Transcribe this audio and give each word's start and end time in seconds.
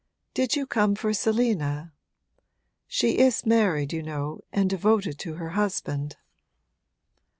Did 0.33 0.55
you 0.55 0.65
come 0.65 0.95
for 0.95 1.13
Selina? 1.13 1.93
She 2.87 3.19
is 3.19 3.45
married, 3.45 3.93
you 3.93 4.01
know, 4.01 4.41
and 4.51 4.67
devoted 4.67 5.19
to 5.19 5.35
her 5.35 5.49
husband.' 5.49 6.17